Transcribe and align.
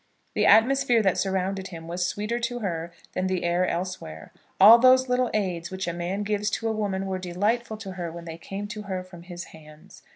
The 0.33 0.47
atmosphere 0.47 1.03
that 1.03 1.19
surrounded 1.19 1.67
him 1.67 1.87
was 1.87 2.07
sweeter 2.07 2.39
to 2.39 2.57
her 2.61 2.91
than 3.13 3.27
the 3.27 3.43
air 3.43 3.67
elsewhere. 3.67 4.33
All 4.59 4.79
those 4.79 5.07
little 5.07 5.29
aids 5.31 5.69
which 5.69 5.87
a 5.87 5.93
man 5.93 6.23
gives 6.23 6.49
to 6.57 6.67
a 6.67 6.71
woman 6.75 7.05
were 7.05 7.19
delightful 7.19 7.77
to 7.77 7.91
her 7.91 8.11
when 8.11 8.25
they 8.25 8.39
came 8.39 8.65
to 8.69 8.81
her 8.89 9.03
from 9.03 9.21
his 9.21 9.43
hands. 9.53 10.01